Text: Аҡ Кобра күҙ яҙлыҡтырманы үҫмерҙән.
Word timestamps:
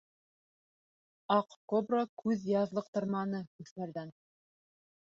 Аҡ 1.35 1.53
Кобра 1.73 2.01
күҙ 2.23 2.49
яҙлыҡтырманы 2.55 3.45
үҫмерҙән. 3.67 4.15